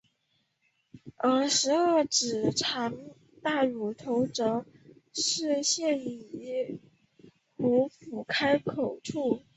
[1.17, 2.97] 而十二指肠
[3.43, 4.65] 大乳头则
[5.13, 6.79] 是肝胰
[7.55, 9.43] 壶腹的开口处。